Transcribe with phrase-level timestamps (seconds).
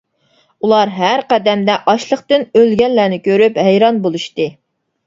[0.67, 4.53] ئۇلار ھەر قەدەمدە ئاچلىقتىن ئۆلگەنلەرنى كۆرۈپ ھەيران بولۇشتى.